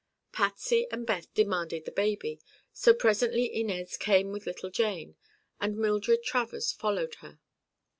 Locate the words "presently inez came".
2.91-4.31